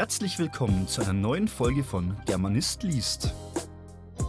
Herzlich 0.00 0.38
willkommen 0.38 0.88
zu 0.88 1.02
einer 1.02 1.12
neuen 1.12 1.46
Folge 1.46 1.84
von 1.84 2.16
Germanist 2.24 2.84
liest. 2.84 3.34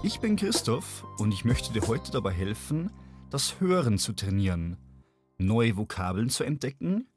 Ich 0.03 0.19
bin 0.19 0.35
Christoph 0.35 1.05
und 1.17 1.31
ich 1.31 1.45
möchte 1.45 1.71
dir 1.71 1.87
heute 1.87 2.11
dabei 2.11 2.33
helfen, 2.33 2.91
das 3.29 3.61
Hören 3.61 3.97
zu 3.97 4.11
trainieren, 4.11 4.75
neue 5.37 5.77
Vokabeln 5.77 6.29
zu 6.29 6.43
entdecken 6.43 7.07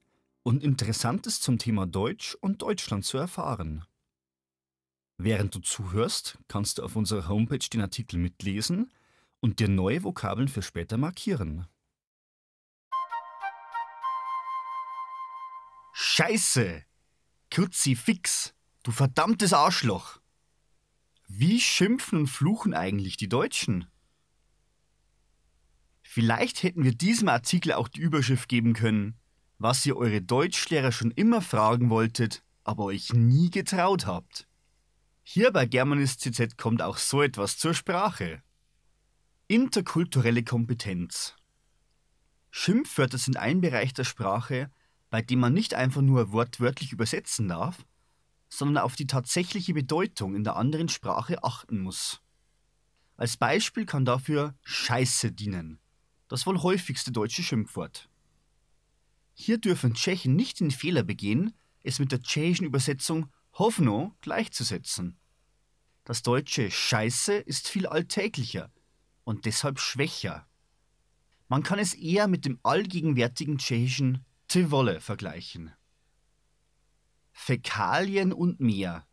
und 0.44 0.62
Interessantes 0.62 1.40
zum 1.40 1.58
Thema 1.58 1.84
Deutsch 1.88 2.36
und 2.40 2.62
Deutschland 2.62 3.04
zu 3.04 3.18
erfahren. 3.18 3.84
Während 5.18 5.56
du 5.56 5.58
zuhörst, 5.58 6.38
kannst 6.46 6.78
du 6.78 6.84
auf 6.84 6.94
unserer 6.94 7.26
Homepage 7.26 7.58
den 7.58 7.80
Artikel 7.80 8.20
mitlesen 8.20 8.92
und 9.40 9.58
dir 9.58 9.68
neue 9.68 10.04
Vokabeln 10.04 10.46
für 10.46 10.62
später 10.62 10.96
markieren. 10.96 11.66
Scheiße! 15.92 16.84
Kruzifix! 17.54 18.52
Du 18.82 18.90
verdammtes 18.90 19.52
Arschloch! 19.52 20.18
Wie 21.28 21.60
schimpfen 21.60 22.18
und 22.18 22.26
fluchen 22.26 22.74
eigentlich 22.74 23.16
die 23.16 23.28
Deutschen? 23.28 23.86
Vielleicht 26.02 26.64
hätten 26.64 26.82
wir 26.82 26.96
diesem 26.96 27.28
Artikel 27.28 27.72
auch 27.74 27.86
die 27.86 28.00
Überschrift 28.00 28.48
geben 28.48 28.72
können, 28.72 29.16
was 29.58 29.86
ihr 29.86 29.96
eure 29.96 30.20
Deutschlehrer 30.20 30.90
schon 30.90 31.12
immer 31.12 31.40
fragen 31.40 31.90
wolltet, 31.90 32.42
aber 32.64 32.86
euch 32.86 33.12
nie 33.12 33.50
getraut 33.50 34.04
habt. 34.04 34.48
Hier 35.22 35.52
bei 35.52 35.64
Germanist 35.64 36.22
CZ 36.22 36.56
kommt 36.56 36.82
auch 36.82 36.98
so 36.98 37.22
etwas 37.22 37.56
zur 37.56 37.72
Sprache. 37.72 38.42
Interkulturelle 39.46 40.42
Kompetenz. 40.42 41.36
Schimpfwörter 42.50 43.18
sind 43.18 43.36
ein 43.36 43.60
Bereich 43.60 43.94
der 43.94 44.02
Sprache, 44.02 44.72
bei 45.14 45.22
dem 45.22 45.38
man 45.38 45.54
nicht 45.54 45.74
einfach 45.74 46.00
nur 46.00 46.32
wortwörtlich 46.32 46.90
übersetzen 46.90 47.46
darf, 47.46 47.86
sondern 48.48 48.82
auf 48.82 48.96
die 48.96 49.06
tatsächliche 49.06 49.72
Bedeutung 49.72 50.34
in 50.34 50.42
der 50.42 50.56
anderen 50.56 50.88
Sprache 50.88 51.44
achten 51.44 51.78
muss. 51.78 52.20
Als 53.16 53.36
Beispiel 53.36 53.86
kann 53.86 54.04
dafür 54.04 54.56
Scheiße 54.64 55.30
dienen, 55.30 55.78
das 56.26 56.48
wohl 56.48 56.60
häufigste 56.60 57.12
deutsche 57.12 57.44
Schimpfwort. 57.44 58.08
Hier 59.34 59.58
dürfen 59.58 59.94
Tschechen 59.94 60.34
nicht 60.34 60.58
den 60.58 60.72
Fehler 60.72 61.04
begehen, 61.04 61.54
es 61.84 62.00
mit 62.00 62.10
der 62.10 62.20
tschechischen 62.20 62.66
Übersetzung 62.66 63.30
Hovno 63.56 64.16
gleichzusetzen. 64.20 65.16
Das 66.02 66.24
deutsche 66.24 66.72
Scheiße 66.72 67.34
ist 67.34 67.68
viel 67.68 67.86
alltäglicher 67.86 68.72
und 69.22 69.44
deshalb 69.44 69.78
schwächer. 69.78 70.44
Man 71.46 71.62
kann 71.62 71.78
es 71.78 71.94
eher 71.94 72.26
mit 72.26 72.44
dem 72.44 72.58
allgegenwärtigen 72.64 73.58
tschechischen 73.58 74.24
Tivolle 74.54 75.00
vergleichen. 75.00 75.72
Fäkalien 77.32 78.32
und 78.32 78.60
mehr. 78.60 79.04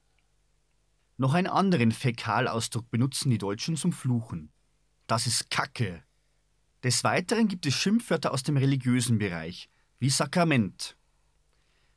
Noch 1.18 1.34
einen 1.34 1.48
anderen 1.48 1.92
Fäkalausdruck 1.92 2.92
benutzen 2.92 3.32
die 3.32 3.40
Deutschen 3.40 3.76
zum 3.76 3.92
Fluchen. 3.92 4.54
Das 5.08 5.26
ist 5.26 5.50
Kacke. 5.50 6.04
Des 6.84 7.04
Weiteren 7.04 7.48
gibt 7.48 7.66
es 7.66 7.74
Schimpfwörter 7.74 8.32
aus 8.32 8.44
dem 8.44 8.56
religiösen 8.56 9.18
Bereich, 9.18 9.72
wie 9.98 10.12
Sakrament, 10.12 10.96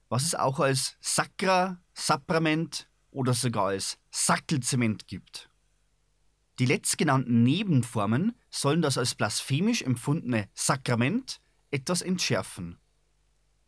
was 0.08 0.22
es 0.22 0.34
auch 0.34 0.58
als 0.58 0.96
Sakra, 1.02 1.82
Saprament 1.92 2.88
oder 3.10 3.34
sogar 3.34 3.66
als 3.66 3.98
Sackelzement 4.10 5.06
gibt. 5.06 5.50
Die 6.58 6.64
letztgenannten 6.64 7.42
Nebenformen 7.42 8.38
sollen 8.48 8.80
das 8.80 8.96
als 8.96 9.14
blasphemisch 9.14 9.82
empfundene 9.82 10.48
Sakrament 10.54 11.42
etwas 11.70 12.00
entschärfen. 12.00 12.78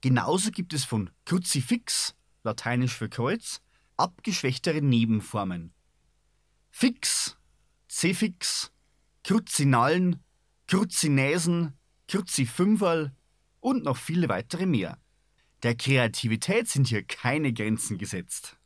Genauso 0.01 0.51
gibt 0.51 0.73
es 0.73 0.85
von 0.85 1.11
Kruzifix, 1.25 2.15
lateinisch 2.43 2.95
für 2.95 3.09
Kreuz, 3.09 3.61
abgeschwächtere 3.97 4.83
Nebenformen. 4.83 5.73
Fix, 6.71 7.37
Cefix, 7.91 8.73
Kruzinalen, 9.25 10.23
Kruzinäsen, 10.67 11.73
Kruzifünferl 12.09 13.13
und 13.61 13.85
noch 13.85 13.97
viele 13.97 14.29
weitere 14.29 14.67
mehr. 14.67 14.99
Der 15.63 15.75
Kreativität 15.75 16.69
sind 16.69 16.89
hier 16.89 17.03
keine 17.03 17.53
Grenzen 17.53 17.99
gesetzt. 17.99 18.59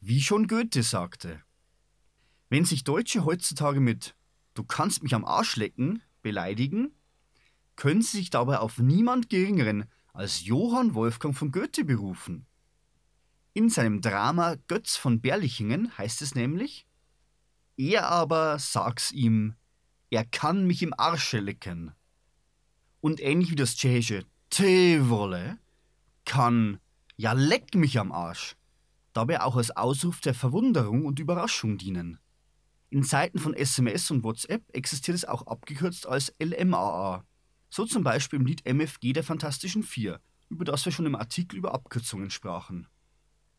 Wie 0.00 0.20
schon 0.20 0.48
Goethe 0.48 0.82
sagte, 0.82 1.42
wenn 2.48 2.64
sich 2.64 2.84
Deutsche 2.84 3.24
heutzutage 3.24 3.80
mit 3.80 4.16
Du 4.54 4.62
kannst 4.62 5.02
mich 5.02 5.14
am 5.14 5.24
Arsch 5.24 5.56
lecken 5.56 6.02
beleidigen, 6.22 6.94
können 7.76 8.02
sie 8.02 8.18
sich 8.18 8.30
dabei 8.30 8.58
auf 8.58 8.78
niemand 8.78 9.28
Geringeren 9.28 9.84
als 10.12 10.44
Johann 10.44 10.94
Wolfgang 10.94 11.36
von 11.36 11.50
Goethe 11.50 11.84
berufen. 11.84 12.46
In 13.52 13.68
seinem 13.68 14.00
Drama 14.00 14.56
Götz 14.68 14.96
von 14.96 15.20
Berlichingen 15.20 15.96
heißt 15.96 16.22
es 16.22 16.34
nämlich, 16.34 16.86
er 17.76 18.08
aber 18.08 18.58
sag's 18.58 19.12
ihm, 19.12 19.54
er 20.10 20.24
kann 20.24 20.66
mich 20.66 20.82
im 20.82 20.94
Arsche 20.96 21.40
lecken. 21.40 21.92
Und 23.00 23.20
ähnlich 23.20 23.50
wie 23.50 23.56
das 23.56 23.76
tschechische 23.76 24.24
Tewolle 24.50 25.58
kann 26.24 26.78
ja 27.16 27.32
leck 27.32 27.74
mich 27.74 27.98
am 27.98 28.12
Arsch 28.12 28.56
dabei 29.14 29.40
auch 29.40 29.56
als 29.56 29.70
Ausruf 29.70 30.20
der 30.20 30.34
Verwunderung 30.34 31.06
und 31.06 31.18
Überraschung 31.18 31.78
dienen. 31.78 32.18
In 32.90 33.02
Zeiten 33.02 33.38
von 33.38 33.54
SMS 33.54 34.10
und 34.10 34.22
WhatsApp 34.22 34.62
existiert 34.72 35.16
es 35.16 35.24
auch 35.24 35.46
abgekürzt 35.46 36.06
als 36.06 36.34
LMAA, 36.42 37.24
so 37.74 37.84
zum 37.84 38.04
Beispiel 38.04 38.38
im 38.38 38.46
Lied 38.46 38.64
MFG 38.64 39.12
der 39.12 39.24
Fantastischen 39.24 39.82
Vier, 39.82 40.20
über 40.48 40.64
das 40.64 40.84
wir 40.84 40.92
schon 40.92 41.06
im 41.06 41.16
Artikel 41.16 41.56
über 41.56 41.74
Abkürzungen 41.74 42.30
sprachen. 42.30 42.86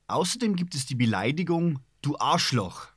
Außerdem 0.08 0.56
gibt 0.56 0.74
es 0.74 0.86
die 0.86 0.96
Beleidigung 0.96 1.80
Du 2.02 2.18
Arschloch. 2.18 2.88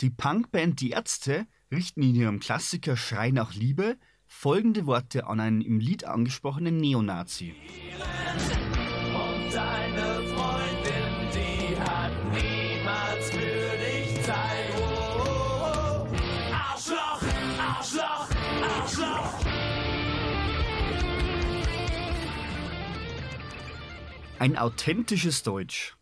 Die 0.00 0.08
Punkband 0.08 0.80
Die 0.80 0.90
Ärzte 0.90 1.46
richten 1.70 2.02
in 2.02 2.14
ihrem 2.14 2.40
Klassiker 2.40 2.96
Schrei 2.96 3.30
nach 3.30 3.54
Liebe 3.54 3.98
folgende 4.26 4.86
Worte 4.86 5.26
an 5.26 5.38
einen 5.38 5.60
im 5.60 5.80
Lied 5.80 6.04
angesprochenen 6.04 6.78
Neonazi. 6.78 7.54
Und 9.12 9.52
deine 9.52 10.22
Freundin, 10.28 11.30
die 11.34 11.78
hat 11.78 12.12
niemals 12.32 13.30
für 13.30 13.76
dich 13.76 14.22
Zeit. 14.24 14.79
Ein 24.40 24.56
authentisches 24.56 25.42
Deutsch. 25.42 25.98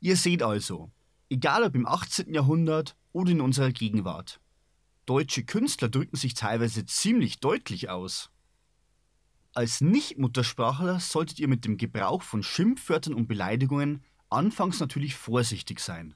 Ihr 0.00 0.16
seht 0.16 0.42
also, 0.42 0.90
egal 1.28 1.64
ob 1.64 1.74
im 1.74 1.86
18. 1.86 2.32
Jahrhundert 2.32 2.96
oder 3.12 3.32
in 3.32 3.42
unserer 3.42 3.72
Gegenwart, 3.72 4.40
deutsche 5.04 5.44
Künstler 5.44 5.90
drücken 5.90 6.16
sich 6.16 6.32
teilweise 6.32 6.86
ziemlich 6.86 7.38
deutlich 7.38 7.90
aus. 7.90 8.30
Als 9.52 9.82
Nicht-Muttersprachler 9.82 10.98
solltet 10.98 11.38
ihr 11.40 11.48
mit 11.48 11.66
dem 11.66 11.76
Gebrauch 11.76 12.22
von 12.22 12.42
Schimpfwörtern 12.42 13.12
und 13.12 13.26
Beleidigungen 13.26 14.02
anfangs 14.30 14.80
natürlich 14.80 15.14
vorsichtig 15.14 15.80
sein. 15.80 16.14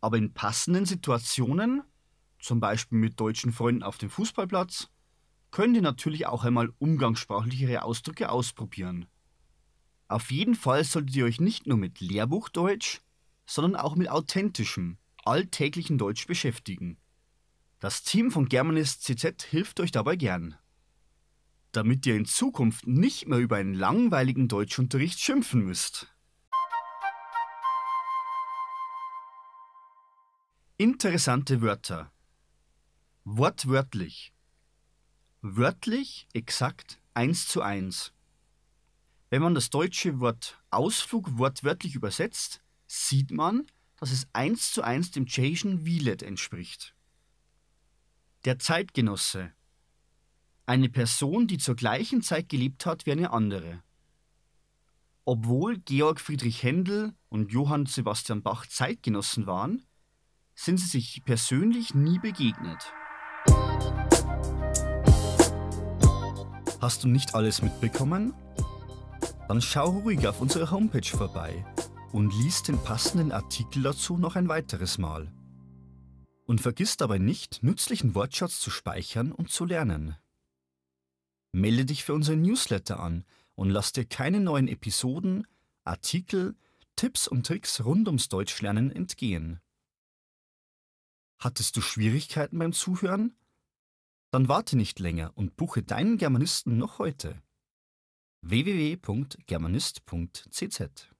Aber 0.00 0.16
in 0.16 0.32
passenden 0.32 0.86
Situationen, 0.86 1.82
zum 2.38 2.60
Beispiel 2.60 2.98
mit 2.98 3.18
deutschen 3.18 3.50
Freunden 3.50 3.82
auf 3.82 3.98
dem 3.98 4.10
Fußballplatz, 4.10 4.90
könnt 5.50 5.74
ihr 5.74 5.82
natürlich 5.82 6.28
auch 6.28 6.44
einmal 6.44 6.72
umgangssprachlichere 6.78 7.82
Ausdrücke 7.82 8.30
ausprobieren. 8.30 9.08
Auf 10.14 10.30
jeden 10.30 10.54
Fall 10.54 10.84
solltet 10.84 11.16
ihr 11.16 11.24
euch 11.24 11.40
nicht 11.40 11.66
nur 11.66 11.76
mit 11.76 11.98
Lehrbuchdeutsch, 11.98 13.00
sondern 13.46 13.74
auch 13.74 13.96
mit 13.96 14.08
authentischem, 14.08 14.96
alltäglichen 15.24 15.98
Deutsch 15.98 16.28
beschäftigen. 16.28 16.98
Das 17.80 18.04
Team 18.04 18.30
von 18.30 18.48
Germanist 18.48 19.02
CZ 19.02 19.42
hilft 19.42 19.80
euch 19.80 19.90
dabei 19.90 20.14
gern. 20.14 20.56
Damit 21.72 22.06
ihr 22.06 22.14
in 22.14 22.26
Zukunft 22.26 22.86
nicht 22.86 23.26
mehr 23.26 23.40
über 23.40 23.56
einen 23.56 23.74
langweiligen 23.74 24.46
Deutschunterricht 24.46 25.18
schimpfen 25.18 25.64
müsst. 25.64 26.14
Interessante 30.76 31.60
Wörter. 31.60 32.12
Wortwörtlich. 33.24 34.32
Wörtlich 35.40 36.28
exakt 36.34 37.00
eins 37.14 37.48
zu 37.48 37.62
eins. 37.62 38.13
Wenn 39.34 39.42
man 39.42 39.56
das 39.56 39.68
deutsche 39.68 40.20
Wort 40.20 40.62
Ausflug 40.70 41.38
wortwörtlich 41.38 41.96
übersetzt, 41.96 42.62
sieht 42.86 43.32
man, 43.32 43.66
dass 43.96 44.12
es 44.12 44.28
eins 44.32 44.70
zu 44.70 44.82
eins 44.82 45.10
dem 45.10 45.26
tschechischen 45.26 45.84
Wielet 45.84 46.22
entspricht. 46.22 46.94
Der 48.44 48.60
Zeitgenosse. 48.60 49.50
Eine 50.66 50.88
Person, 50.88 51.48
die 51.48 51.58
zur 51.58 51.74
gleichen 51.74 52.22
Zeit 52.22 52.48
gelebt 52.48 52.86
hat 52.86 53.06
wie 53.06 53.10
eine 53.10 53.32
andere. 53.32 53.82
Obwohl 55.24 55.78
Georg 55.78 56.20
Friedrich 56.20 56.62
Händel 56.62 57.12
und 57.28 57.50
Johann 57.50 57.86
Sebastian 57.86 58.40
Bach 58.40 58.66
Zeitgenossen 58.66 59.48
waren, 59.48 59.84
sind 60.54 60.78
sie 60.78 60.86
sich 60.86 61.24
persönlich 61.24 61.92
nie 61.92 62.20
begegnet. 62.20 62.92
Hast 66.80 67.02
du 67.02 67.08
nicht 67.08 67.34
alles 67.34 67.62
mitbekommen? 67.62 68.32
Dann 69.48 69.60
schau 69.60 69.90
ruhig 69.90 70.26
auf 70.26 70.40
unserer 70.40 70.70
Homepage 70.70 71.06
vorbei 71.06 71.66
und 72.12 72.32
lies 72.42 72.62
den 72.62 72.82
passenden 72.82 73.30
Artikel 73.30 73.82
dazu 73.82 74.16
noch 74.16 74.36
ein 74.36 74.48
weiteres 74.48 74.96
Mal. 74.96 75.30
Und 76.46 76.62
vergiss 76.62 76.96
dabei 76.96 77.18
nicht, 77.18 77.62
nützlichen 77.62 78.14
Wortschatz 78.14 78.58
zu 78.58 78.70
speichern 78.70 79.32
und 79.32 79.50
zu 79.50 79.66
lernen. 79.66 80.16
Melde 81.52 81.84
dich 81.84 82.04
für 82.04 82.14
unseren 82.14 82.40
Newsletter 82.40 82.98
an 83.00 83.24
und 83.54 83.70
lass 83.70 83.92
dir 83.92 84.06
keine 84.06 84.40
neuen 84.40 84.66
Episoden, 84.66 85.46
Artikel, 85.84 86.56
Tipps 86.96 87.28
und 87.28 87.46
Tricks 87.46 87.84
rund 87.84 88.08
ums 88.08 88.28
Deutschlernen 88.30 88.90
entgehen. 88.90 89.60
Hattest 91.38 91.76
du 91.76 91.82
Schwierigkeiten 91.82 92.58
beim 92.58 92.72
Zuhören? 92.72 93.36
Dann 94.30 94.48
warte 94.48 94.76
nicht 94.76 94.98
länger 95.00 95.32
und 95.34 95.56
buche 95.56 95.82
deinen 95.82 96.16
Germanisten 96.16 96.78
noch 96.78 96.98
heute. 96.98 97.42
www.germanist.cz 98.44 101.13